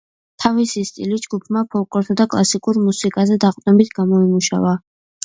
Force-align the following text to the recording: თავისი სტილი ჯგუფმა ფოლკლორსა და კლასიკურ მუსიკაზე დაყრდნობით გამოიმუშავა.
თავისი 0.43 0.81
სტილი 0.89 1.19
ჯგუფმა 1.25 1.61
ფოლკლორსა 1.75 2.15
და 2.21 2.27
კლასიკურ 2.35 2.79
მუსიკაზე 2.87 3.37
დაყრდნობით 3.45 3.93
გამოიმუშავა. 4.01 4.73